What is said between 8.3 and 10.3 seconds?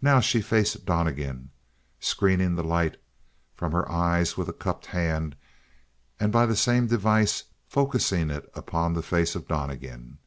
it upon the face of Donnegan.